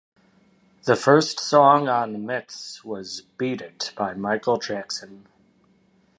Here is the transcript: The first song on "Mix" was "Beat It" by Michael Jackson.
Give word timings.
The 0.85 0.95
first 0.95 1.39
song 1.39 1.87
on 1.87 2.25
"Mix" 2.25 2.83
was 2.83 3.21
"Beat 3.37 3.61
It" 3.61 3.93
by 3.95 4.15
Michael 4.15 4.57
Jackson. 4.57 5.27